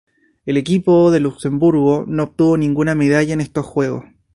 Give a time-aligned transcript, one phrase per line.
[0.47, 4.03] El equipo de Luxemburgo no obtuvo ninguna medalla en estos Juegos.